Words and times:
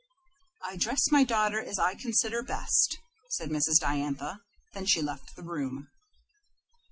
"I 0.63 0.77
dress 0.77 1.11
my 1.11 1.23
daughter 1.23 1.61
as 1.63 1.77
I 1.77 1.93
consider 1.93 2.41
best," 2.41 2.97
said 3.29 3.51
Mrs. 3.51 3.79
Diantha. 3.81 4.39
Then 4.73 4.87
she 4.87 4.99
left 5.03 5.35
the 5.35 5.43
room. 5.43 5.89